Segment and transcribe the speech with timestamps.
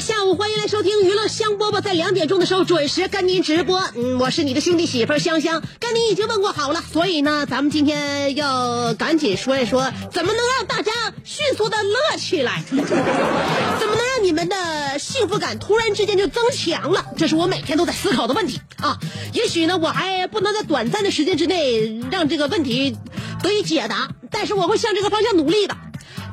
[0.00, 3.80] 下午欢迎来收听娱乐香饽饽，在两点钟的时候准时跟您直播。
[3.94, 10.92] 嗯，我是你的兄弟媳妇香香，跟您已经问过好了，所以呢，咱们今天要赶紧说一说，怎么能让大家
[11.22, 17.06] 迅速的乐起来， 怎么能让你们的幸福感突然之间就增强了？
[17.16, 18.98] 这是我每天都在思考的问题啊。
[19.32, 22.96] 也许呢，我还不能在短暂的时间之内让这个问题
[23.44, 25.76] 得以解答，但是我会向这个方向努力的。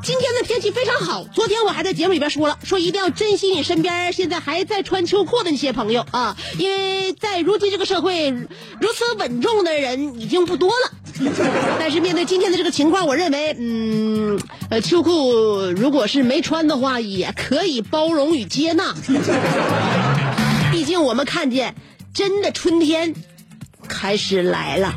[0.04, 10.92] 今天的天气非常好，昨天我还在节目里边说了，说一定要珍惜你身边现在还在穿秋裤的那些朋友啊，因为在如今这个社会，如此稳重的人已经不多了。
[11.78, 14.40] 但是面对今天的这个情况，我认为，嗯，
[14.72, 15.34] 呃，秋裤
[15.76, 18.96] 如果是没穿的话，也可以包容与接纳。
[20.72, 21.76] 毕竟我们看见
[22.12, 23.14] 真的春天
[23.88, 24.96] 开始来了。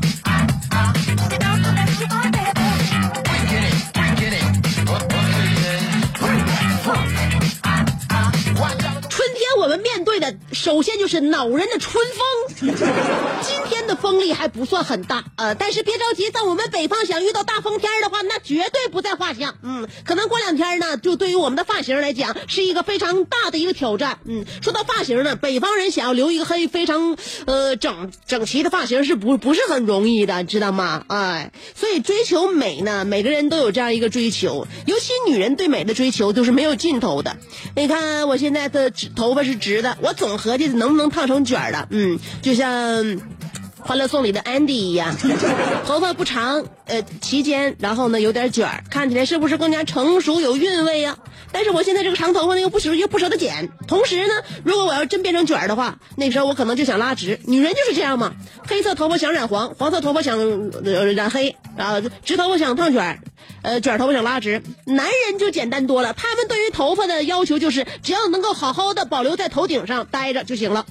[9.84, 10.34] 面对的
[10.64, 12.02] 首先就是恼人的春
[12.56, 12.74] 风，
[13.42, 19.56] 今天的风力还不算很大，呃，但是别着急，在我们北方想遇到大风天的话，那绝对不在话下。
[19.62, 24.20] 嗯，可能过两天呢，就对于我们的发型来讲是一个非常大的一个挑战。
[24.24, 31.04] 嗯，说到发型呢，北方人想要留一个黑非常呃整整齐的发型是不不是很容易的，知道吗？
[31.08, 37.36] 哎，所以追求美呢，每个人都有这样一个追求，尤其女人对美的追求都是没有尽头的。
[37.76, 42.70] 你看我现在的直头发是直的，我总和计能不能烫成卷儿的，嗯，就像
[43.86, 45.14] 《欢乐颂》里的 Andy 一样，
[45.86, 51.18] 头发不长，呃，齐肩，然后呢有点卷儿，看起来是不是更加成熟有韵味呀？
[51.52, 54.32] 但是我现在这个长头发呢又不舍又不舍得剪，同时呢，
[54.64, 57.38] 如果我要真变成卷儿的话，那时候我可能就想拉直。
[57.44, 58.32] 女人就是这样嘛，
[58.66, 63.18] 黑色头发想染黄，黄色头发想、呃、染黑，啊，直头发想烫卷儿，
[63.62, 64.62] 呃，卷儿头发想拉直。
[64.86, 70.86] 男人就简单多了，他们对于头发的要求就是只要能够好好的保留在头顶上待着就行了。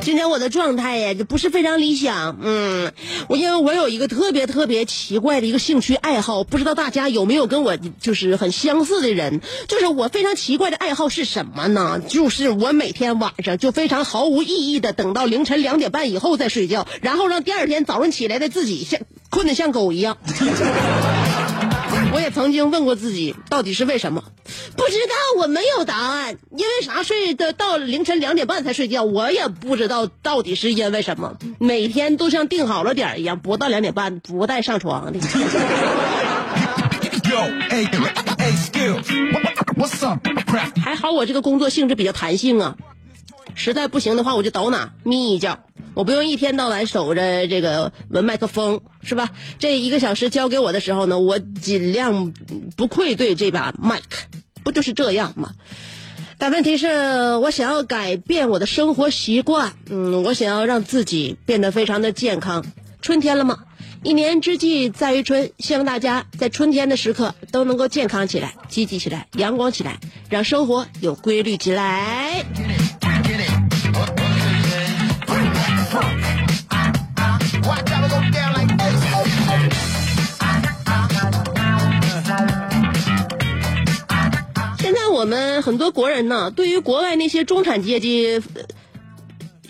[0.00, 2.36] 今天我的状态呀，就不是非常理想。
[2.42, 2.92] 嗯，
[3.28, 9.40] 我因为我有一个特别特别奇怪的一个兴趣爱好，不知道大家有没有跟我就是很相似的人？
[9.68, 12.00] 就是我非常奇怪的爱好是什么呢？
[12.08, 19.00] 就是我每天晚上就非常毫无意义的等到凌晨两点半以后再睡觉，然后让第二天早上起来的自己像
[19.30, 20.18] 困得像狗一样。
[22.14, 24.24] 我也曾经问过自己，到底是为什么？
[24.76, 26.36] 不知道，我没有答案。
[26.50, 31.36] 因为啥睡的到凌晨两点半才睡觉，我也不知道到底是因为什么。
[31.58, 35.20] 每天都像定好了点儿一样，不到两点半不带上床的。
[40.82, 42.76] 还好我这个工作性质比较弹性啊，
[43.54, 45.58] 实在不行的话我就倒哪眯一觉，
[45.94, 49.30] 我不用一天到晚守着这个麦克风，是吧？
[49.58, 52.32] 这一个小时交给我的时候呢，我尽量
[52.76, 54.26] 不愧对这把麦克，
[54.64, 55.52] 不就是这样吗？
[56.38, 62.64] 但问题是我想要改变我的生活习惯，嗯，我想要让自己变得非常的健康。
[63.00, 63.58] 春天了嘛，
[64.02, 69.98] 一年之计在于春，希望大家在春天的时刻都能够健康起来、积极起来、阳光起来，
[70.30, 72.44] 让生活有规律起来。
[85.62, 88.42] 很多国人呢，对于国外那些中产阶级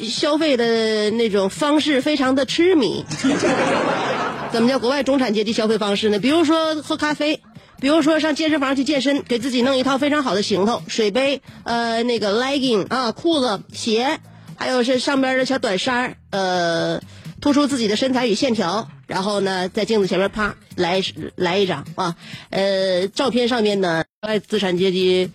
[0.01, 3.05] 消费的那种方式非常的痴迷。
[4.51, 6.19] 怎么叫国外中产阶级消费方式呢？
[6.19, 7.41] 比如说喝咖啡，
[7.81, 14.21] 比如说上健身房去健身，给自己弄一套非常好的行头，水杯，呃，那个 legging 啊，裤子、鞋，
[14.57, 17.01] 还有是上边的小短衫儿，呃，
[17.41, 18.89] 突出自己的身材与线条。
[19.07, 21.03] 然后呢，在镜子前面啪来
[21.37, 22.17] 来一张啊，
[22.51, 25.31] 呃，照片上面呢，在资产阶级，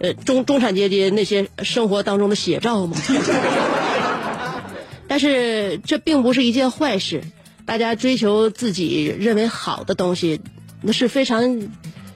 [0.00, 2.96] 呃，中中产阶级那些生活当中的写照嘛。
[5.06, 7.22] 但是这并不是一件坏事，
[7.66, 10.40] 大家追求自己认为好的东西，
[10.80, 11.68] 那是非常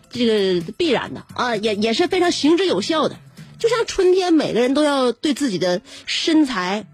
[0.09, 3.17] 这个必然的啊，也也是非常行之有效的。
[3.59, 6.87] 就像春天，每个人都要对自己的身材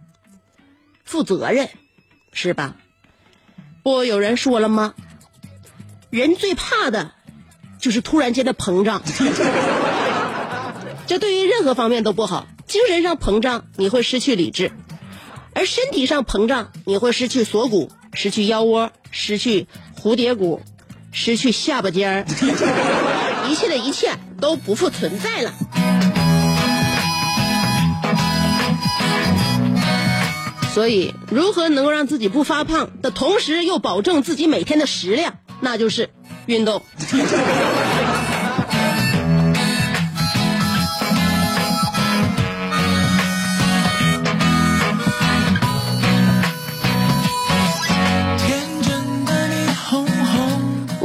[1.05, 1.69] 负责任，
[2.33, 2.77] 是吧？
[3.83, 4.95] 不，有人说了吗？
[6.11, 7.13] 人最怕的，
[7.79, 9.03] 就是突然间的膨胀，
[11.11, 12.47] 这对于任何方面都不好。
[12.69, 14.71] 精神上膨胀，你会失去理智。
[15.53, 19.67] 而身体上膨胀，你会失去锁骨，失去腰窝，失去
[20.01, 20.63] 蝴蝶骨，
[21.11, 22.27] 失去下巴尖儿，
[23.51, 25.53] 一切的一切都不复存在了。
[30.73, 36.11] 所以，如何能够让自己不发胖的同时又保证自己每天的食量，那就是
[36.47, 36.81] 运动。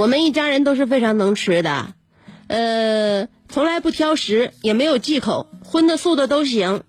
[0.05, 1.87] 我们一家人都是非常能吃的，
[2.45, 6.83] 呃，从来不挑食，也没有忌口，荤的素的都行，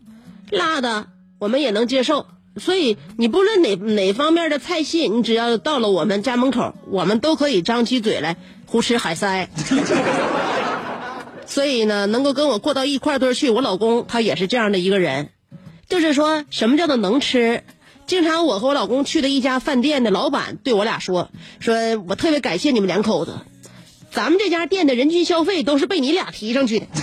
[0.50, 1.06] 辣的
[1.38, 2.26] 我们也能接受。
[2.58, 8.36] 所以你不论哪哪方面的菜系，你只要到了我们家门口，我们都可以张起嘴来
[8.66, 9.48] 胡吃海塞。
[11.46, 15.30] 所以呢，能够跟我过到一块堆去，我老公他也是这样的一个人，
[15.88, 17.64] 就是说什么叫做能吃。
[18.06, 21.74] 经常我和我老公去的一家饭店的老板对我俩说：“说
[22.08, 23.40] 我特别感谢你们两口子，
[24.12, 26.86] 咱们这家店的人均消费都是被你俩提上去的。”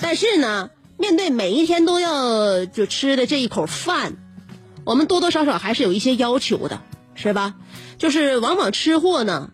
[0.00, 4.12] 但是呢，面对每一天都要就吃的这一口饭，
[4.84, 6.80] 我们多多少少还是有一些要求的，
[7.16, 7.54] 是吧？
[7.98, 9.50] 就是往往吃货呢。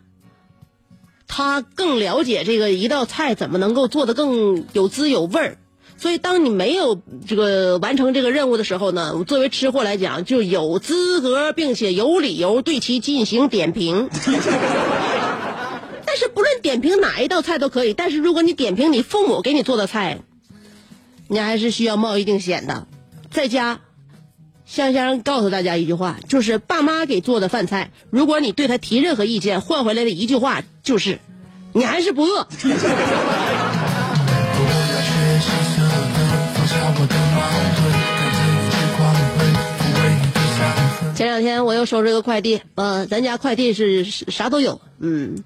[1.33, 5.59] 他更了解这个一道菜怎么能够做得更有滋有味儿，
[5.97, 14.11] 所以当你没有这个完成这个任务的时候呢，作为吃货来讲，就有资格并且有理由对其进行点评。
[16.05, 20.19] 但是不论点评哪一道菜都可以，但是如果你点评你父母给你做的菜，
[21.29, 22.89] 你还是需要冒一定险的。
[23.31, 23.81] 在家，
[24.71, 31.19] 香香告诉大家一句话，就是爸妈给做的饭菜，如果你对他提任何意见，换回来的一句话就是。
[31.73, 32.47] 你还是不饿。
[41.17, 45.43] 前两天我又收这个快递，呃，咱家快递是啥都有，嗯，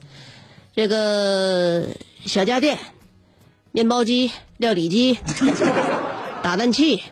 [0.76, 1.86] 这个
[2.26, 2.78] 小家电、
[3.72, 5.18] 面包机、料理机、
[6.42, 7.02] 打蛋器，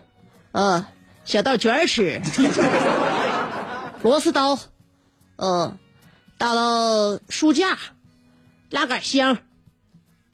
[0.53, 0.87] 呃，
[1.24, 2.20] 小到卷尺、
[4.02, 4.58] 螺丝刀，
[5.36, 5.78] 嗯，
[6.38, 7.78] 大到书架。
[8.70, 9.36] 拉杆箱，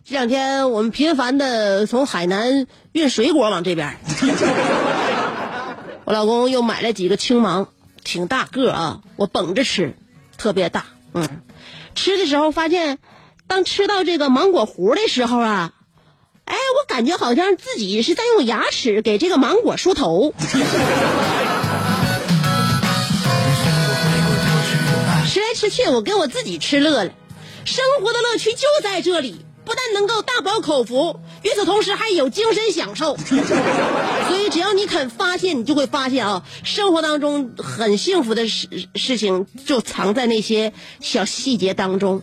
[0.04, 3.98] 这两天我们频繁的从海南运水果往这边。
[6.04, 7.68] 我老公又买了几个青芒，
[8.04, 9.96] 挺大个啊，我捧着吃，
[10.36, 10.84] 特别大。
[11.14, 11.42] 嗯，
[11.96, 12.98] 吃的时候发现，
[13.48, 15.72] 当吃到这个芒果核的时候啊，
[16.48, 20.32] 哎，我感觉好像自己是在用牙齿给这个芒果梳头。
[25.30, 27.12] 吃来吃去，我跟我自己吃乐了。
[27.66, 33.14] 生活的乐趣就在这里，不但能够大饱口福，与此同时还有精神享受。
[33.20, 42.22] 所以，只要你肯发现，你就会发现啊，生活当中很幸福的事事情就藏在那些小细节当中。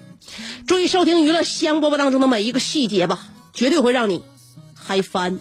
[0.65, 4.23] 注意收听娱乐香饽饽当中的每一个细节吧，绝对会让你
[4.75, 5.39] 嗨翻。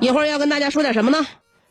[0.00, 1.24] 一会儿要跟大家说点什么呢？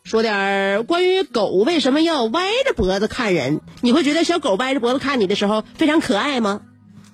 [0.03, 3.61] 说点关于狗为什么要歪着脖子看人？
[3.81, 6.61] 你会觉得小狗歪着脖子看你的时候非常可爱吗？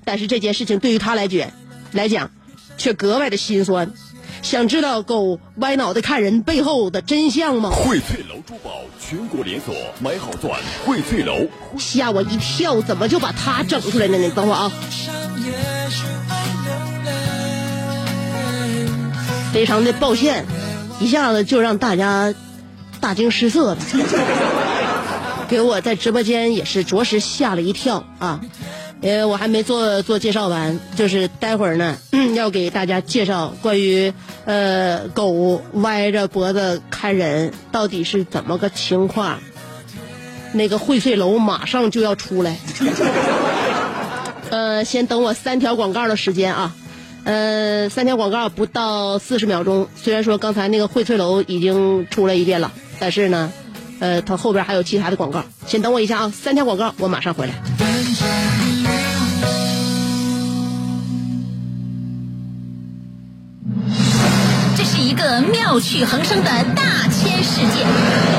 [0.05, 1.51] 但是这件事情对于它来讲，
[1.91, 2.31] 来讲，
[2.77, 3.91] 却格外的心酸。
[4.41, 7.71] 想知道狗歪脑袋看人背后的真相吗？
[7.71, 11.47] 荟萃楼珠宝全国连锁，买好钻，荟萃楼。
[11.77, 14.31] 吓我一跳，怎么就把它整出来了呢？
[14.33, 14.71] 等会儿啊。
[19.59, 20.45] 非常的抱歉，
[21.01, 22.33] 一下子就让大家。
[23.01, 23.81] 大惊失色的，
[25.49, 28.39] 给我在直播间也是着实吓了一跳啊！
[29.01, 31.97] 呃，我还没做做介绍完，就是待会儿呢，
[32.35, 34.13] 要给大家介绍关于
[34.45, 39.39] 呃狗歪着脖子看人到底是怎么个情况。
[40.53, 42.57] 那个荟萃楼马上就要出来，
[44.51, 46.75] 呃，先等我三条广告的时间啊，
[47.29, 49.87] 呃，三条广告不到四十秒钟。
[49.95, 53.53] 虽然说刚才那个荟萃楼已经出来一遍了，但是呢，
[53.99, 57.53] 呃，它后边还有其他的广告，先等我一下啊，三条广告，我马上回来。
[64.75, 68.38] 这是一个妙趣横生的大千世界。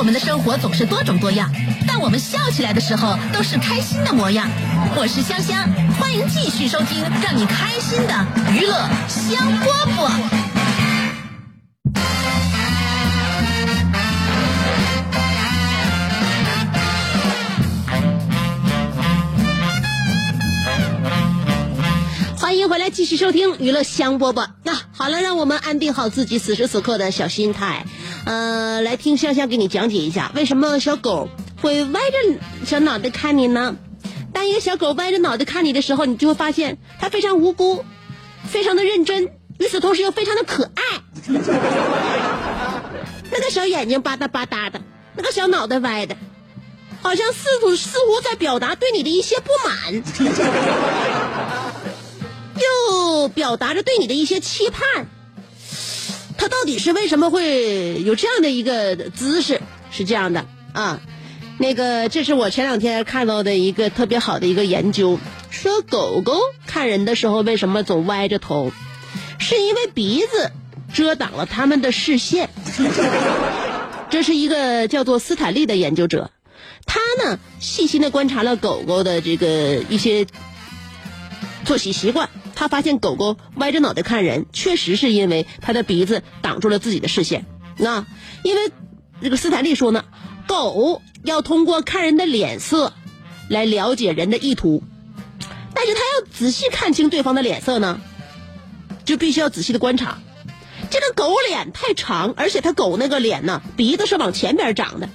[0.00, 1.52] 我们的生活总是多种多样，
[1.86, 4.48] 但我们笑起来的时候都是开心的模样。
[4.96, 9.66] 我是香香，欢迎继续收听让你开心的娱乐香饽
[9.98, 10.10] 饽。
[22.38, 24.48] 欢迎回来，继续收听娱乐香饽饽。
[24.64, 27.84] 那、好了，让我们安定好自己此时此刻的小心态，
[28.26, 31.28] 呃，来听香香给你讲解一下，为什么小狗
[31.60, 32.16] 会歪着
[32.66, 33.76] 小脑袋看你呢？
[34.32, 37.84] 当一个小狗歪着脑袋看你的时候，你就会发现它非常无辜，
[38.44, 40.82] 非常的认真，与此同时又非常的可爱。
[43.32, 44.80] 那个小眼睛吧嗒吧嗒的，
[45.16, 46.16] 那个小脑袋歪的，
[47.02, 50.02] 好像似乎似乎在表达对你的一些不满。
[52.60, 55.08] 又表达着对你的一些期盼。
[56.40, 59.60] 他到底是为什么会有这样的一个姿势？
[59.90, 61.02] 是这样的啊，
[61.58, 65.18] 那个这是我前两天看到的一个特别好的一个研究，
[65.50, 68.72] 说狗狗看人的时候为什么总歪着头，
[69.38, 70.50] 是因为鼻子
[70.94, 72.48] 遮挡了它们的视线。
[74.08, 76.30] 这是一个叫做斯坦利的研究者，
[76.86, 80.26] 他呢细心的观察了狗狗的这个一些
[81.66, 82.30] 作息习惯。
[82.54, 87.46] 他发现狗狗歪着脑袋看人，确实是因为它的鼻子挡住了自己的视线。
[87.76, 88.04] 那
[88.42, 88.70] 因为
[89.22, 90.04] 这个斯坦利说呢，
[90.46, 92.92] 狗要通过看人的脸色
[93.48, 94.82] 来了解人的意图，
[95.74, 98.00] 但是他要仔细看清对方的脸色呢，
[99.04, 100.18] 就必须要仔细的观察。
[100.90, 105.08] 这个狗脸太长，而且它狗那个脸呢，鼻子是往前边长的，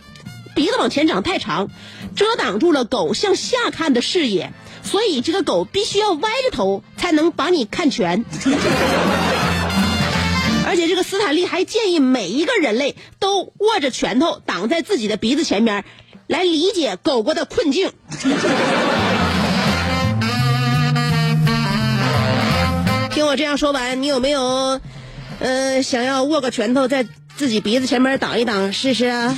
[0.56, 1.70] 鼻子往前长太长，
[2.16, 4.54] 遮挡住了狗向下看的视野。
[4.86, 8.24] 所以这个狗必须要歪着头才能把你看全，
[10.66, 15.84] 而且这个斯坦利还建议每一个人类都握着拳头挡在自己的鼻子前面，
[16.28, 17.92] 来理解狗狗的困境。
[23.12, 24.80] 听我这样说完，你有没有
[25.40, 29.36] 呃想要握个拳头在自己鼻子前面挡一挡试试啊？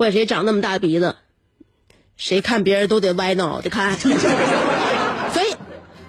[0.00, 1.14] 怪谁长那么大鼻子，
[2.16, 3.98] 谁看别人都得歪脑袋看。
[4.00, 4.08] 所
[5.44, 5.54] 以，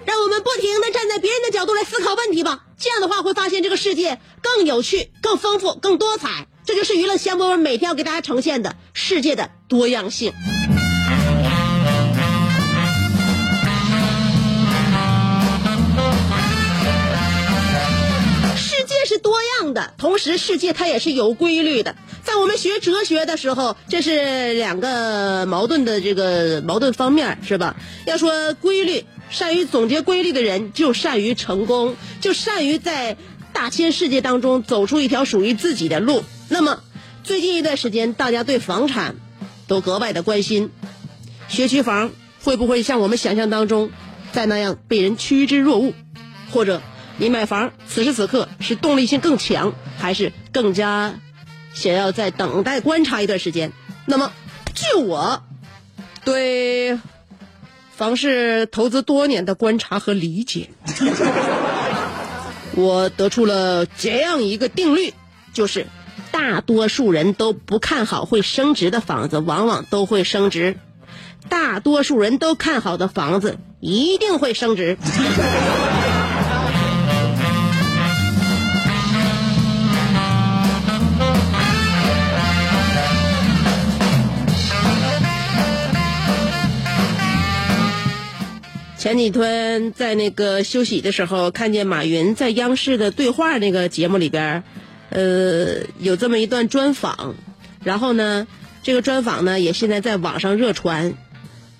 [0.06, 2.64] 让我们不停的站在别人的角度来思考问题吧。
[2.78, 6.46] 这样的话，会发现这个世界更有趣、更丰富、更多彩。
[6.64, 10.32] 这就是娱乐香饽饽每天要给大家呈现的世界的多样性。
[19.12, 21.96] 是多样的，同时世界它也是有规律的。
[22.24, 27.76] 在我们学哲学的时候，这是两个矛盾的这个矛盾方面，是吧？
[28.06, 33.18] 要说规律，善于总结规律的人就善于成功，就善于在
[33.52, 36.24] 大千世界当中走出一条属于自己的路。
[36.48, 36.82] 那么，
[37.22, 39.16] 最近一段时间，大家对房产
[39.66, 40.70] 都格外的关心，
[41.48, 43.90] 学区房会不会像我们想象当中，
[44.32, 45.92] 再那样被人趋之若鹜？
[46.50, 46.82] 或者，
[47.16, 51.14] 你买房此时此刻是动力性更强，还是更加？
[51.74, 53.72] 想要再等待观察一段时间，
[54.04, 54.30] 那么，
[54.74, 55.42] 据我
[56.22, 56.98] 对
[57.96, 60.68] 房市投资多年的观察和理解，
[62.74, 65.14] 我得出了这样一个定律，
[65.54, 65.86] 就是
[66.30, 70.74] 大多数人都不看好会升值的房子，往往都会升值；
[71.48, 74.98] 大多数人都看好的房子，一定会升值。
[89.02, 94.62] 前几天在那个休息的时候，看见马云在央视的对话那个节目里边，
[95.10, 97.34] 呃，有这么一段专访，
[97.82, 98.46] 然后呢，
[98.84, 101.14] 这个专访呢也现在在网上热传。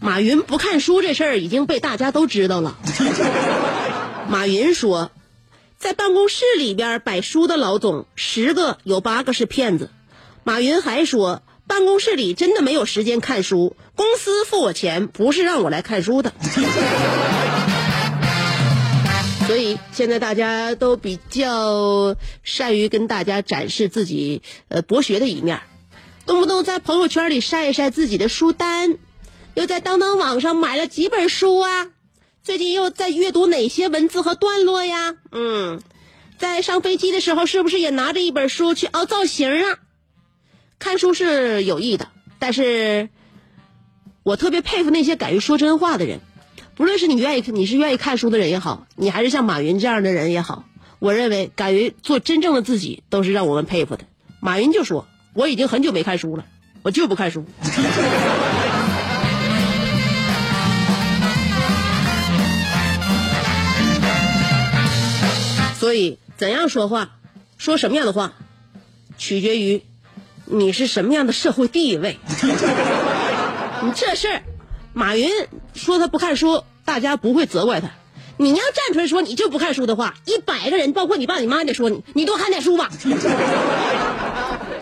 [0.01, 2.77] 马云不看书这事儿已经被大家都知道了。
[4.29, 5.13] 马云说，
[5.79, 9.91] 在办公室里边摆书的老总，十个有八个是骗子。
[10.43, 16.31] 马云还说，办公室里真的没有时间看书，公司付我钱不是让我来看书的。
[19.47, 25.63] 所以现在大家都比较善于跟大家展示自己呃博学的一面，
[26.27, 28.99] 动不动在朋友圈里晒一晒自己的书单。
[29.55, 31.89] 又在当当网上买了几本书啊？
[32.43, 35.15] 最近又在阅读哪些文字和段落呀？
[35.31, 35.81] 嗯，
[36.37, 39.79] 在上飞机的时候是不是也拿着一本书去凹造型啊？
[40.83, 42.09] 看书是有益的，
[42.41, 43.09] 但是
[44.25, 46.19] 我特别佩服那些敢于说真话的人。
[46.75, 50.65] 不论是你愿意，你是愿意看书的人也好，你还是像马云这样的人也好，
[50.99, 54.07] 我认为敢于做真正的自己，都是让我们佩服的。
[54.41, 56.45] 马云就说：“我已经很久没看书了，
[56.83, 57.45] 我就不看书。
[65.79, 67.21] ”所以，怎样说话，
[67.57, 68.33] 说什么样的话，
[69.17, 69.85] 取决于
[70.45, 72.19] 你是什么样的社会地位。
[73.83, 74.43] 你这事儿，
[74.93, 75.29] 马云
[75.75, 77.91] 说他不看书，大家不会责怪他。
[78.39, 82.91] 你要站出来说你就不看书的话，一百个人，包括你爸你妈也说你，你多看点书吧。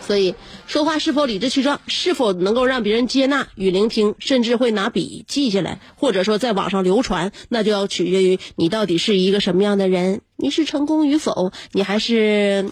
[0.01, 0.35] 所以，
[0.67, 10.21] 说话是否理直气壮，是否能够让别人接纳与聆听，甚至会拿笔记下来，或者说在网上流传，那就要取决于你到底是一个什么样的人。
[10.37, 12.69] 你是成功与否，你还是，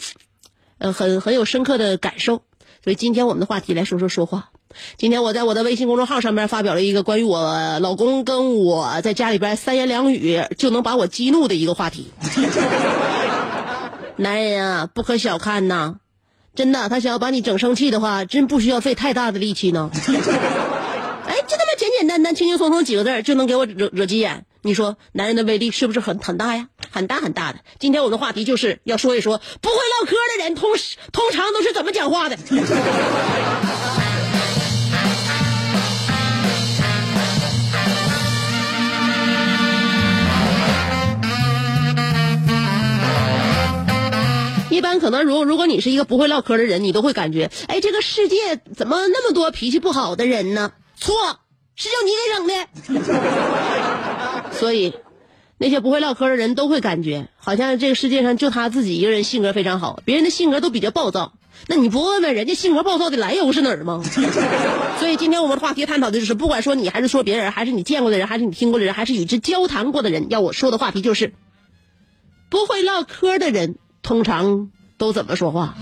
[0.79, 2.41] 呃，很很有深刻的感受。
[2.83, 4.49] 所以今天我们的话题来说说说话。
[4.97, 12.11] 今天我在我的微信公众号上面发表了一个关于我老公跟我在家里边三言两语就能把我激怒的一个话题。
[14.15, 15.95] 男人啊，不可小看呐，
[16.53, 19.89] 真的，他想要把你整生气的话，真不需要费太大的力气呢。
[21.99, 24.45] 简简单单、轻轻松松几个字就能给我惹惹急眼。
[24.61, 26.69] 你说男人的威力是不是很很大呀？
[26.89, 27.59] 很大很大的。
[27.77, 30.69] 今天我的话题就是要说一说不会唠嗑的人，通
[31.11, 32.37] 通常都是怎么讲话的。
[44.69, 50.71] 一般可能，如如果你是一个不会唠嗑的人，你都会感觉，哎，这个世界怎么那么多脾气不好的人呢？
[50.95, 51.13] 错，
[51.81, 52.51] 是叫你给整的。
[54.51, 54.93] 所以，
[55.57, 61.31] 那些不会唠嗑的人都会感觉，好像这个世界上就他自己一个人性格非常好，别人的性格都比较暴躁。
[61.67, 64.03] 那你不问问人家性格暴躁的来由是哪儿吗？
[64.99, 71.33] 所以今天我们的话题探讨的就是，不管说你还是说别人，还是你见过的人，还是你听过的人，还是与之交谈过的人，要我说的话题就是，
[72.49, 75.75] 不会唠嗑的人通常都怎么说话？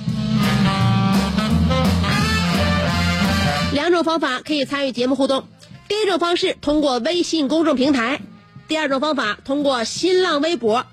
[3.74, 5.48] 两种方法可以参与节目互动，
[5.88, 8.20] 第一种方式通过微信公众平台。
[8.68, 10.86] 第二种方法，通过新浪微博，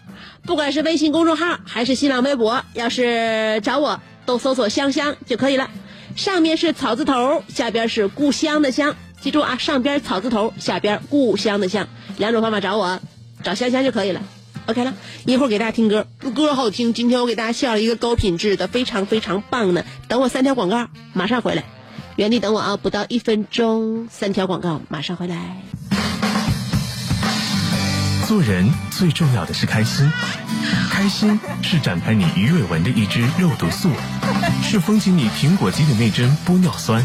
[0.43, 5.69] 不管是微信公众号还是新浪微博，要是找我都搜索“香香”就可以了。
[6.15, 13.01] 上面是草字头，下边是故乡的乡，记住啊，上边草字头，下边故乡的乡，两种方法找我，
[13.43, 14.23] 找香香就可以了。
[14.67, 14.95] OK 了，
[15.27, 16.95] 一会儿给大家听歌，歌好听。
[16.95, 19.85] 今天我给大家下了一个高品质的，非常非常棒的。
[20.07, 21.65] 等我三条广告，马上回来，
[22.17, 25.37] 原地等我啊，不到一分钟，三条广告，马上回来。
[28.29, 30.09] 做人最重要的是开心，
[30.91, 33.91] 开心是展开你鱼尾纹的一支肉毒素，
[34.63, 37.05] 是封紧你苹果肌的那针玻尿酸，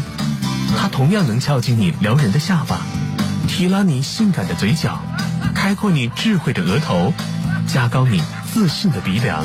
[0.78, 2.80] 它同样能翘起你撩人的下巴，
[3.48, 5.02] 提拉你性感的嘴角，
[5.54, 7.12] 开阔你智慧的额头，
[7.66, 9.44] 加高你自信的鼻梁。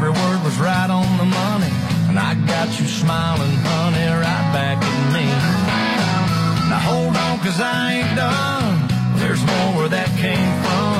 [0.00, 1.72] Every word was right on the money.
[2.08, 5.26] And I got you smiling, honey, right back at me.
[6.70, 8.88] Now hold on, cause I ain't done.
[9.18, 10.99] There's more where that came from.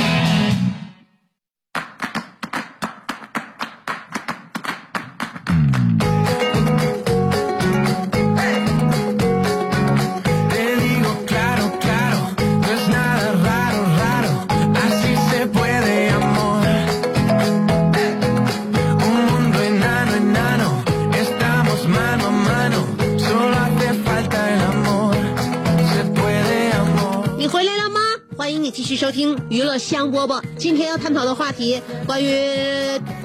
[30.21, 30.41] 饽饽。
[30.57, 32.31] 今天要探讨的话题关于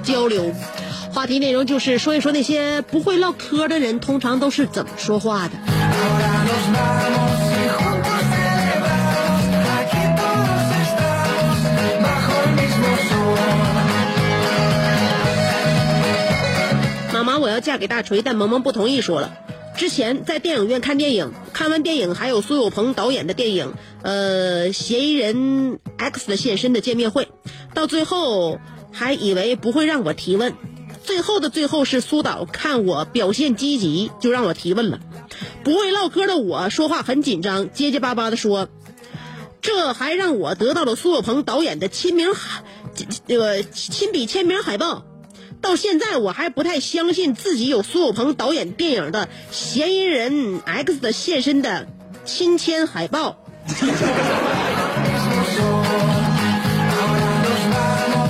[0.03, 0.53] 交流，
[1.13, 5.53] 话题内容就是说一说那些不会唠嗑的人通常都是怎么说话的。
[17.13, 19.33] 妈妈，我要嫁给大锤，但萌萌不同意，说了。
[19.77, 21.33] 之前在电影院看电影，
[21.67, 27.27] 看完电影还有苏有朋导演的电影，呃，嫌疑人 X 的现身的见面会，
[27.75, 28.61] 到最后
[28.93, 30.55] 还以为不会让我提问，
[31.03, 35.01] 最后的最后是苏导看我表现积极，就让我提问了。
[35.65, 38.69] 不会唠嗑的我说话很紧张，结结巴巴的说
[39.61, 42.63] ：“这还让我得到了苏有朋导演的亲名海，
[43.27, 45.05] 这个亲笔签名海报。
[45.61, 51.89] 到现在我还不太相信自己有苏有朋导演电影的嫌疑人 X 的现身的
[52.25, 53.37] 亲签海报。”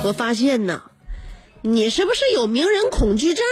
[0.03, 0.81] 我发现呐，
[1.61, 3.45] 你是不是有名人恐惧症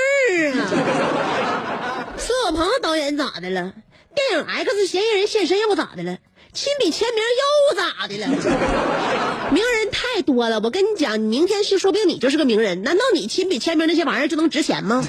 [0.59, 2.07] 啊？
[2.17, 3.73] 苏有朋导演咋的了？
[4.15, 6.17] 电影《X 嫌疑人现身》又咋的了？
[6.55, 8.27] 亲笔签名又咋的了？
[9.51, 12.81] 名人太多了，我跟你讲，你明天是说不定你就是个名人。
[12.81, 15.05] 难道你亲笔签名那些玩意儿就能值钱吗？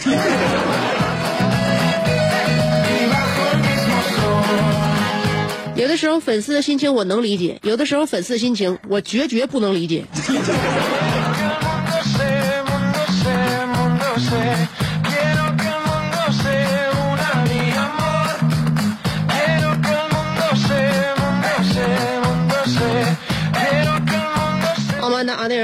[5.76, 10.04] 有的时候粉丝的心情我能理解，有的时候粉丝的心情我绝绝不能理解。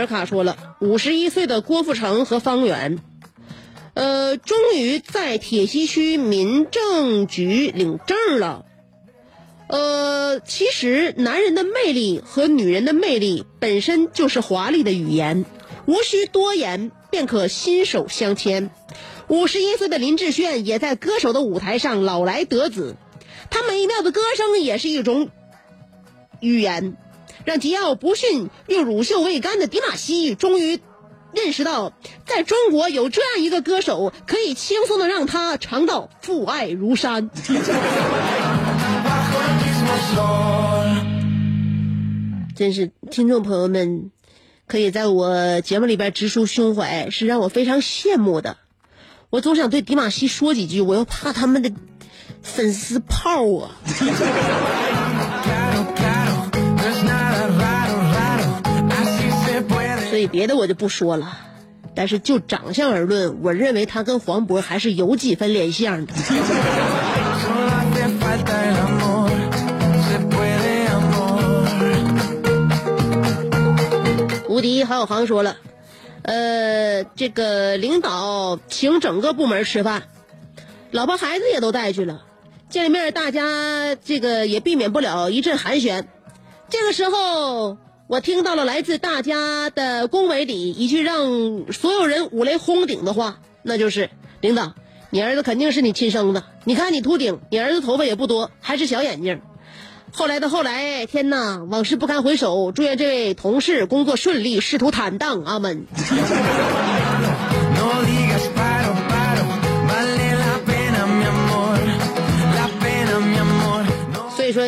[0.02, 2.98] 尔卡说了，五十一岁的郭富城和方圆，
[3.94, 8.64] 呃，终于在铁西区民政局领证了。
[9.68, 15.46] 呃，其实男人的魅力和女人的魅力本身就是华丽的语言，
[15.86, 18.70] 无需多言便可心手相牵。
[19.28, 22.96] 五十一岁的林志炫也在歌手的舞台上老来得子，
[23.50, 25.30] 他美妙的歌声也是一种
[26.40, 26.96] 语言，
[27.44, 30.80] 让桀骜不驯又乳臭未干的迪玛希终于
[31.32, 31.92] 认识到，
[32.26, 37.30] 在中国有这样一个歌手，可以轻松的让他尝到父爱如山。
[42.54, 44.10] 真是听众朋友们，
[44.66, 48.58] 可以在我节目里边直抒胸怀，是让我非常羡慕的。
[49.30, 51.72] 我总想对迪玛希说几句，我又怕他们的
[52.42, 53.70] 粉丝泡我。
[60.26, 61.36] 别的我就不说了，
[61.94, 66.12] 但是就长相而论，我认为他跟黄渤还是有几分脸像的。
[74.48, 75.56] 无敌郝小航说了，
[76.22, 80.02] 呃，这个领导请整个部门吃饭，
[80.90, 82.22] 老婆孩子也都带去了，
[82.68, 86.04] 见了面大家这个也避免不了一阵寒暄。
[86.68, 87.78] 这个时候，
[88.12, 94.10] 我听到了来自大家的恭维里一句让所有人五雷轰顶的话，那就是：
[94.42, 94.74] 领导，
[95.08, 99.40] 你儿子肯定是你亲生的，你看你秃顶，你儿子头发也不多，还是小眼睛。
[100.12, 102.70] 后来的后来，天呐，往事不堪回首。
[102.70, 105.42] 祝愿这位同事工作顺利，仕途坦荡。
[105.44, 105.86] 阿门。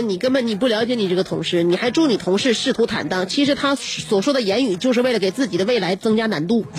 [0.00, 3.28] 你根本你不了解你这个同事，你还祝你同事仕途坦荡。
[3.28, 6.64] 其实他所说的言语，就是为了给自己的未来增加难度。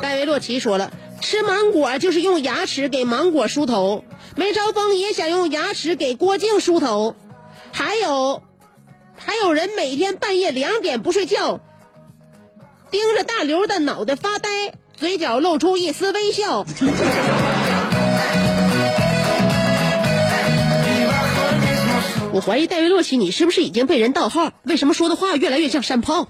[0.00, 0.92] 戴维洛奇说了。
[1.22, 7.14] 吃芒果就是用牙齿给芒果梳头，梅超风也想用牙齿给郭靖梳头，
[7.72, 8.42] 还有，
[9.16, 11.60] 还有人每天半夜两点不睡觉，
[12.90, 14.48] 盯着大刘的脑袋发呆，
[15.00, 16.66] 嘴角露出一丝微笑。
[22.34, 24.52] 我怀疑戴维洛奇，你是不是已经被人盗号？
[24.64, 26.28] 为什么说的话越来越像山炮？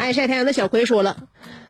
[0.00, 1.18] 爱晒太阳的小葵说了，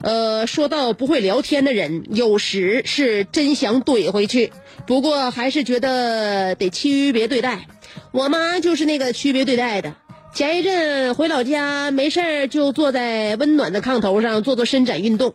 [0.01, 4.53] 呃，说到不会聊天的人，有时是真想怼回去，
[4.87, 7.67] 不过还是觉得得区别对待。
[8.13, 9.95] 我妈就是那个区别对待的。
[10.35, 15.35] 前一阵回老家，没事儿就坐在温暖的炕头上做做伸展运动。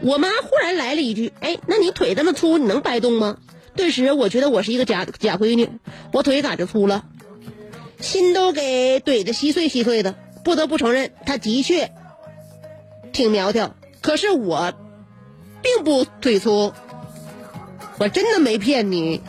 [0.00, 3.38] 我妈忽然来了一句：“哎，那你腿这么粗，你能掰动吗？”
[3.76, 5.70] 顿时我觉得我是一个假假闺女，
[6.12, 7.04] 我腿咋就粗了？
[8.00, 10.16] 心都给怼的稀碎稀碎的。
[10.44, 11.92] 不得不承认，她的确。
[13.12, 14.72] 挺苗条，可是我
[15.62, 16.72] 并不腿粗，
[17.98, 19.22] 我真的没骗你。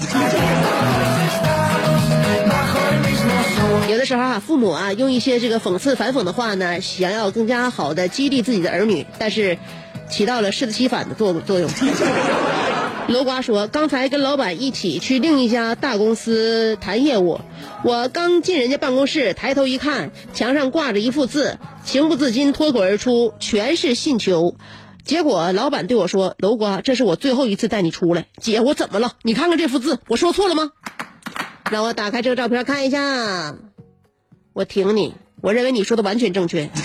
[3.89, 9.57] 有的时候啊，父母啊，用一些这个讽刺反讽的话呢，想要更加好的激励自己的儿女，但是
[10.09, 11.69] 起到了适得其反的作作用。
[13.09, 17.41] 楼瓜说，刚才跟老板一起去另一家大公司谈业务，
[17.83, 24.55] 我刚进人家办公室，抬头一看，墙上挂着一幅字，情不自禁脱口而出，全是信求。
[25.03, 29.11] 结果老板对我说：“楼瓜，这是我最后一次带你出来。”姐，我怎么了？
[29.21, 30.71] 你看看这幅字，我说错了吗？
[31.69, 33.53] 让我打开这个照片看一下。
[34.53, 36.69] 我挺你，我认为你说的完全正确。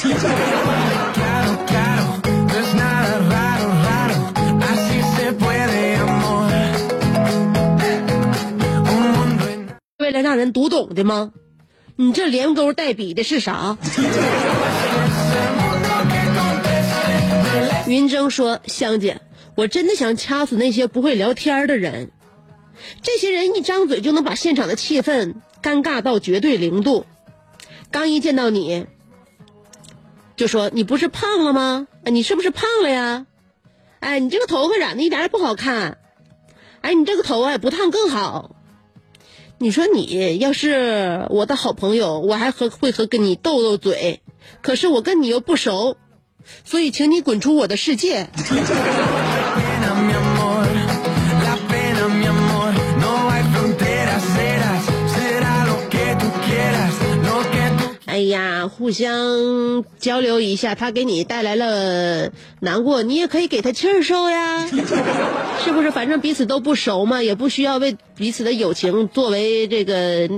[9.99, 11.33] 为了让人读懂的吗？
[11.97, 13.77] 你这连勾带笔的是啥？
[17.87, 19.21] 云峥说：“香姐，
[19.55, 22.13] 我真的想掐死那些不会聊天的人。
[23.03, 27.05] 这些人一张嘴就能把现场的气氛尴尬到绝对零度。
[27.91, 28.87] 刚一见到你，
[30.37, 31.89] 就说你不是胖了吗？
[32.05, 33.27] 你是不是胖了呀？
[34.01, 35.99] 哎，你这个头发染的一点也不好看。
[36.81, 38.55] 哎，你这个头发不烫更好。
[39.59, 44.23] 你说你要是我的好朋友，我还和会和跟你斗斗嘴。
[44.63, 45.97] 可是我跟你又不熟，
[46.65, 48.29] 所以请你滚出我的世界。”
[58.29, 64.67] 呀，互相交流一下，他给你带来了难过，你也可以给他气儿受呀，
[65.65, 65.91] 是不是？
[65.91, 70.29] 反正彼此都不熟嘛，也不需要为彼此的友情作为这个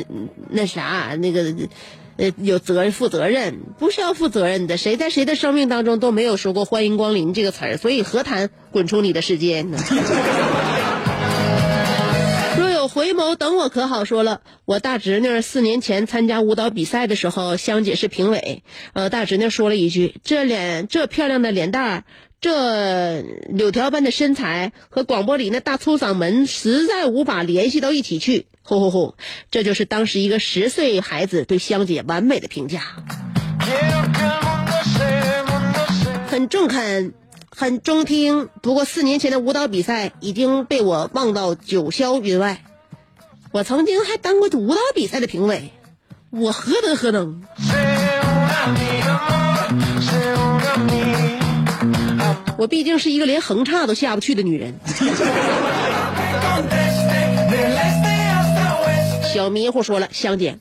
[0.48, 1.54] 那啥那个
[2.16, 4.76] 呃有责任负责任，不需要负责任的。
[4.76, 9.78] 谁在谁的生命当中都没有说过“欢迎光临”这个词儿，所以何谈滚出你的世界呢？
[12.92, 18.64] 回眸等我可好说了，我大侄女四年前参加舞蹈比赛的时候，香姐是评委。
[18.94, 22.04] 呃，大侄女说了一句：“这脸，这漂亮的脸蛋儿，
[22.40, 29.14] 这柳条般的身材，和广播里那大粗嗓门，实在无法联系到一起去。”吼吼吼，
[29.52, 32.82] 这就是当时一个十岁孩子对香姐完美的评价，
[36.26, 37.14] 很中肯，
[37.50, 38.48] 很中听。
[38.62, 42.64] 不过四年前的舞蹈比赛已经被我忘到九霄云外。
[43.52, 45.72] 我曾经还当过舞蹈比赛的评委，
[46.30, 47.42] 我何德何能？
[52.56, 54.78] 我毕竟是一个连横叉都下不去的女人。
[59.34, 60.58] 小迷糊说了，香姐，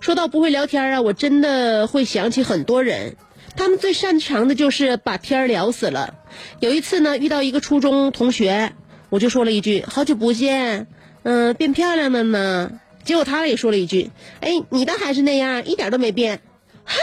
[0.00, 3.16] 说到不会聊天啊，我真的会想起很多人，
[3.56, 6.12] 他们最擅长的就是把天聊死了。
[6.60, 8.74] 有一次呢，遇到一个初中同学，
[9.08, 10.88] 我就说了一句：“好久不见。”
[11.30, 12.80] 嗯，变漂亮了呢。
[13.04, 14.10] 结果他也说了一句
[14.40, 16.40] ：“哎，你的还是那样，一点都没变。”
[16.88, 16.96] 哈，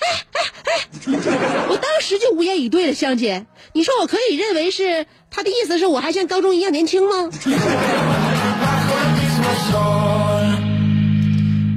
[0.00, 0.72] 哎哎哎！
[1.70, 2.92] 我当时就无言以对了。
[2.92, 7.30] 香姐，你说我可以认为是他的意思是我还像高中一样年轻吗？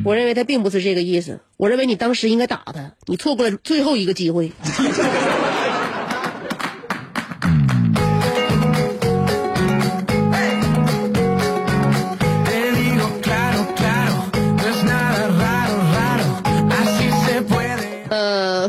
[0.04, 1.39] 我认为他并不是这个意思。
[1.58, 4.52] 我认为你当时应该打他，你错过了最后一个机会。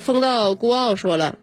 [0.06, 1.34] 风到孤傲说了，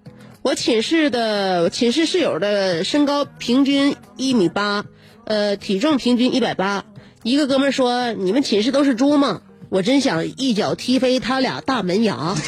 [0.41, 4.86] 我寝室的寝室室友的身高平均一米八，
[5.26, 6.86] 呃，体重平均一百八。
[7.23, 12.36] 一个哥们说：“你们寝室都是猪吗？”我真想一脚踢飞他俩大门牙。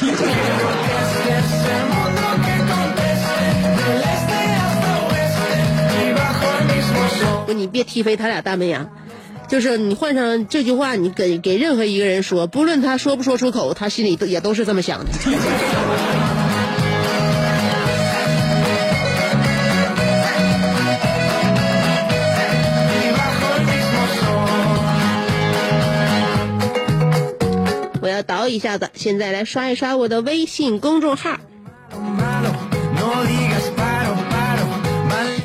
[7.44, 8.88] 不，你别踢飞他俩大门牙，
[9.48, 15.10] 就是你换上这句话，你给给任何一个人说，不论他说不说出口，他心里都也都是这么想的。
[28.02, 31.38] 我要倒一下子，现在来刷一刷我的微信公众号。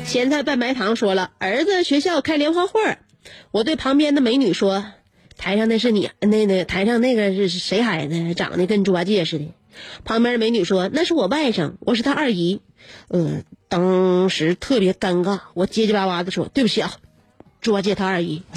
[0.04, 2.80] 咸菜拌白糖说了，儿子学校开联欢会
[3.50, 4.84] 我对旁边的美女说
[5.36, 8.34] ：“台上那是你，那那台上那个是谁孩子？
[8.34, 9.46] 长得跟猪八戒似的。”
[10.04, 12.60] 旁边美女说：“那是我外甥，我是他二姨。”
[13.08, 16.92] 呃，当时特别尴尬，我结结巴巴的说：“对不起啊，
[17.60, 18.42] 猪八戒他二姨。”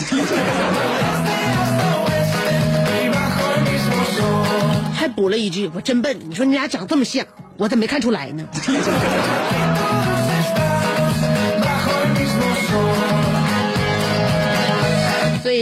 [4.94, 7.26] 还补了一句：“我真笨，你说你俩长这么像，
[7.58, 8.48] 我咋没看出来呢？”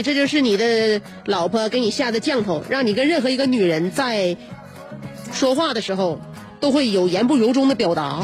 [0.01, 4.35] 这就是你的老婆给你下的降头，让你跟任何一个女人在
[5.31, 6.19] 说话的时候
[6.59, 8.21] 都会有言不由衷的表达。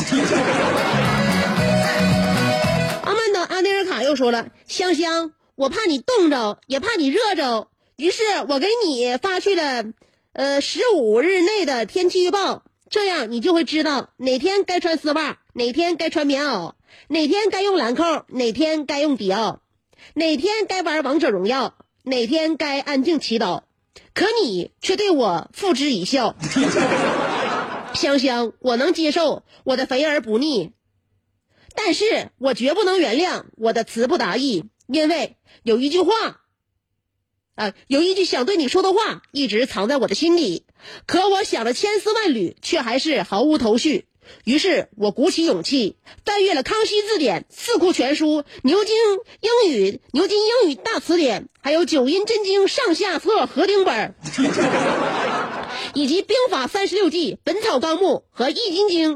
[3.03, 7.67] 阿曼达阿内尔卡又说了：“香香，我怕你冻着，也怕你热着，
[7.97, 9.86] 于是我给你发去了。”
[10.32, 16.74] 呃，十五日内的天气预报，这样你就会知道哪天该穿丝袜，哪天该穿棉袄，
[17.07, 19.59] 哪天该用兰蔻，哪天该用迪奥，
[20.14, 23.64] 哪天该玩王者荣耀，哪天该安静祈祷，
[24.14, 26.36] 可你却对我付之一笑。
[27.93, 30.72] 香香，我能接受我的肥而不腻，
[31.76, 36.41] 但是我绝不能原谅我的词不达意，因为有一句话，
[37.56, 40.66] 啊，有一句想对你说的话一直藏在我的心里，
[41.08, 44.08] 可我想了千丝万缕，却还是毫无头绪。
[44.43, 48.95] 于是我鼓起勇气，翻阅了《康熙字典》《四库全书》《牛津
[49.41, 54.15] 英语》《牛津英语大词典》，还有《九阴真经》上下册合订本，
[55.93, 59.15] 以及《兵法三十六计》《本草纲目》和《易筋经》。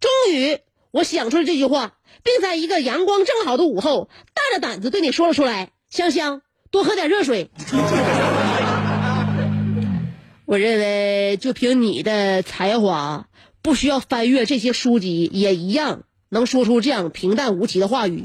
[0.00, 0.58] 终于，
[0.90, 7.50] 我想出了这句话，并在一个阳光正好的午后，大着胆子对你说了出来：“香香，多喝点热水。
[10.46, 13.28] ”我认为，就凭你的才华。
[13.64, 18.22] 不需要翻阅这些书籍，也一样能说出这样平淡无奇的话语。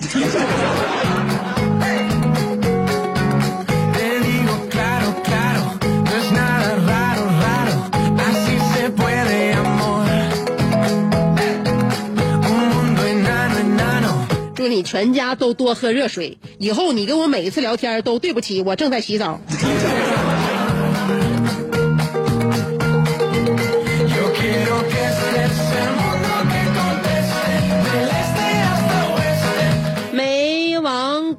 [14.55, 19.39] 祝你全家都多喝热水，以后你跟我每一次聊天都对不起，我正在洗澡。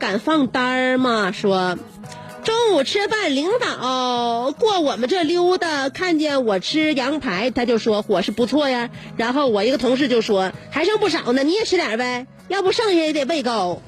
[0.01, 1.31] 敢放单儿吗？
[1.31, 1.79] 说
[2.43, 8.89] 中午吃饭，领导过我们这溜达，看见我吃羊排，他就说伙食不错呀。
[9.19, 13.83] 然后我一个同事就说还剩不少呢，你也吃点呗，要不剩下也得喂狗。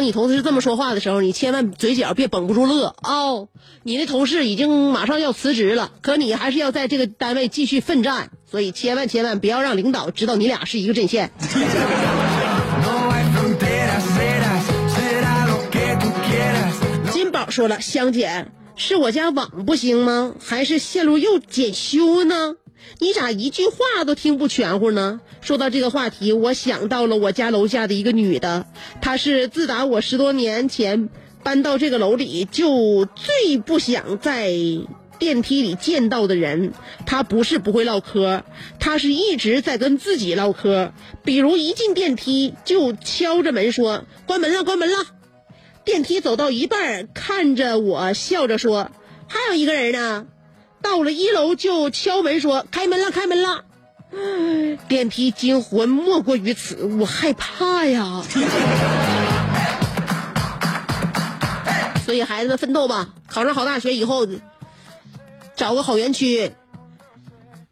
[0.00, 3.48] 当你同事这么说话的时候，你千万嘴角别绷不住乐哦。
[3.82, 11.32] 你的同事已经马上要辞职了，可你还是要在这个单位继续奋战，所以千万千万不要让领导知道你俩是一个阵线。
[17.12, 18.46] 金宝说了，香姐，
[18.76, 20.32] 是我家网不行吗？
[20.42, 22.54] 还是线路又检修呢？
[22.98, 25.20] 你咋一句话都听不全乎呢？
[25.40, 28.66] 说到这个话题，我想到了我家楼下的一个女的，
[29.00, 31.08] 她是自打我十多年前
[31.42, 34.52] 搬到这个楼里就最不想在
[35.18, 36.72] 电梯里见到的人。
[37.06, 38.42] 她不是不会唠嗑，
[38.78, 40.92] 她是一直在跟自己唠嗑。
[41.24, 45.06] 比如一进电梯就敲着门说：“关门了，关门了。”
[45.84, 48.90] 电梯走到一半，看着我笑着说
[49.26, 50.26] ：“还有一个人呢。”
[50.82, 53.64] 到了一楼就敲门说：“开门了，开门了。”
[54.88, 58.22] 电梯惊魂莫过于此，我害怕呀。
[62.04, 64.26] 所以孩子们奋斗吧，考上好大学以后，
[65.54, 66.50] 找个好园区，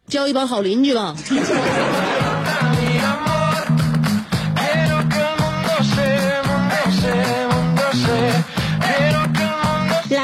[0.07, 1.17] 交一帮好邻居吧。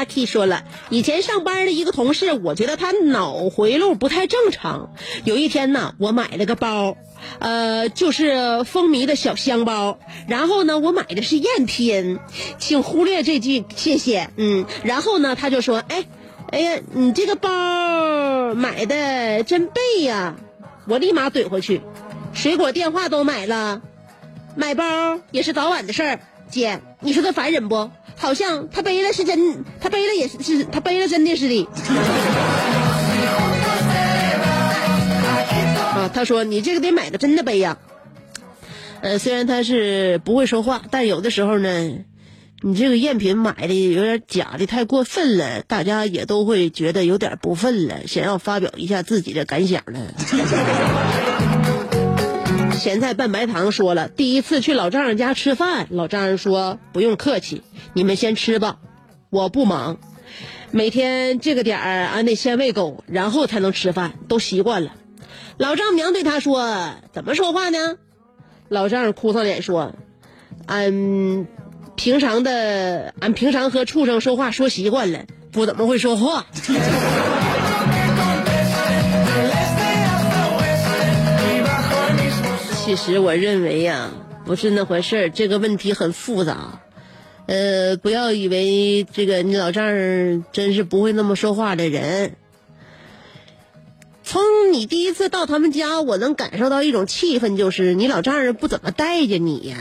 [0.05, 4.93] T 说了，以前上班的一个同事，我觉得他脑回路不太正常。
[5.23, 6.95] 有一天呢，我买了个包，
[7.39, 9.99] 呃，就是风靡的小香包。
[10.27, 12.19] 然后呢，我买的是赝品，
[12.57, 14.29] 请忽略这句，谢谢。
[14.37, 16.05] 嗯，然后呢，他就说，哎，
[16.51, 20.35] 哎呀，你这个包买的真背呀！
[20.87, 21.81] 我立马怼回去，
[22.33, 23.81] 水果电话都买了，
[24.55, 26.19] 买包也是早晚的事儿。
[26.51, 27.89] 姐，你说他烦人不？
[28.17, 31.67] 好像他背了是真，他背了也是是，他背了真的似的。
[35.95, 37.77] 啊，他说你这个得买个真的背呀。
[39.01, 41.99] 呃，虽然他是不会说话，但有的时候呢，
[42.61, 50.13] 你这个赝品买的有点假的太过分了，大家也都会觉得有点不忿了，想要发表一下自己的感想了。
[52.77, 57.63] 咸菜拌白糖说了，第一次去老丈人家吃饭，老丈人说不用客气，
[57.93, 58.77] 你们先吃吧，
[59.29, 59.97] 我不忙。
[60.71, 64.93] 每天这个点儿俺得先喂狗，然后才能吃饭，都习惯了。
[65.57, 67.97] 老丈母娘对他说：“怎么说话呢？”
[68.69, 69.93] 老丈人哭丧脸说
[70.67, 71.47] ：“俺
[71.95, 76.45] 平常的，俺平常和畜生说话说习惯了，不怎么会说话。
[82.85, 84.11] ”其实我认为呀，
[84.45, 85.29] 不是那回事儿。
[85.31, 86.81] 这个问题很复杂，
[87.47, 92.35] 呃，不要以为这个你老丈人真是不会那么说话的人。
[94.23, 99.77] 从你第一次到他们家，我能感受到一种气氛，就是你老丈人不怎么待见你呀。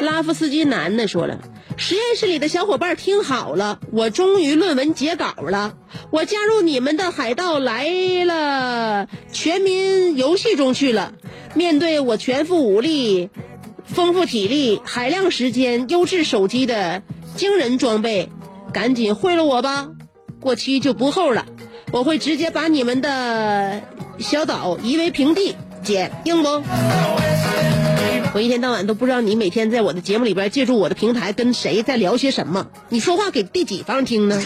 [0.00, 1.40] 拉夫斯基男的说了。
[1.78, 5.74] 实验室里的小伙伴听好了，我终于论文截稿了。
[6.10, 7.86] 我加入你们的海盗来
[8.24, 11.12] 了全民游戏中去了。
[11.54, 13.30] 面对我全副武力、
[13.84, 17.02] 丰富体力、海量时间、优质手机的
[17.34, 18.30] 惊人装备，
[18.72, 19.88] 赶紧贿赂我吧！
[20.40, 21.46] 过期就不候了，
[21.92, 23.82] 我会直接把你们的
[24.18, 25.56] 小岛夷为平地。
[25.82, 26.62] 姐，硬不？
[28.36, 32.66] 我一天到晚都不知道你每天在我的节目里边借助我的平台跟谁在聊些什么。
[32.90, 34.38] 你说话给第几方听呢？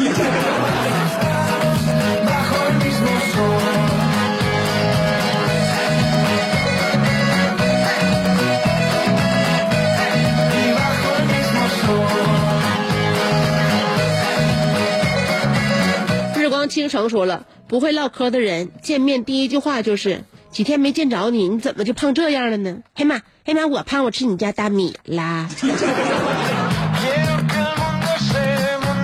[16.36, 22.78] 日光倾城说了，不会唠嗑的人见面第一句话就是几天没见着你，你怎么就胖这样了呢？
[22.94, 25.48] 黑妈，黑妈，我胖，我吃你家大米啦。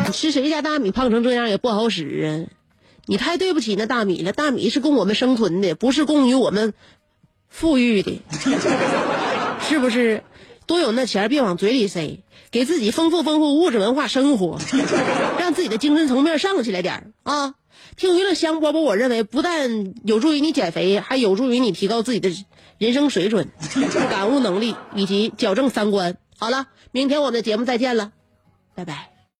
[0.07, 2.29] 你吃谁家大米胖成这样也不好使啊！
[3.07, 6.75] 你太对不起那大米了，大米是供我们生存的，不是供于我们
[7.49, 8.21] 富裕的，
[9.69, 10.25] 是不是？
[10.67, 14.59] 多有那钱别往嘴里塞，给自己丰富丰富物质文化生活，
[15.39, 17.55] 让自己的精神层面上起来点儿啊！
[17.95, 22.31] 听娱乐香饽饽，我认为不但有助于你减肥，还有助于你提高自己的
[22.79, 23.49] 人生水准、
[24.11, 26.17] 感悟能力以及矫正三观。
[26.39, 28.13] 好了，明天我们的节目再见了，
[28.75, 29.16] 拜拜。